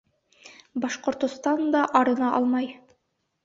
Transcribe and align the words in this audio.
Башҡортостан 0.85 1.63
да 1.77 1.85
арына 2.03 2.33
алмай 2.41 2.75